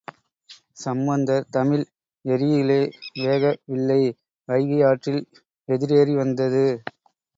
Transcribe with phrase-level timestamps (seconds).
[0.75, 1.83] சம்பந்தர் தமிழ்,
[2.25, 2.79] எரியிலே
[3.19, 4.01] வேக வில்லை
[4.49, 5.21] வைகை யாற்றில்
[5.69, 6.65] எதிரேறி வந்தது.